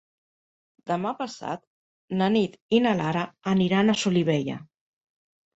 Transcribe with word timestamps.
Demà 0.91 1.11
passat 1.19 1.61
na 2.21 2.31
Nit 2.37 2.57
i 2.79 2.81
na 2.87 2.95
Lara 3.03 3.27
aniran 3.55 3.95
a 3.95 3.99
Solivella. 4.07 4.61